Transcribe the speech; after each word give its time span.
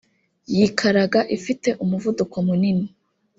yikaraga 0.55 1.19
ifite 1.37 1.69
umuvuduko 1.83 2.35
munini 2.47 2.85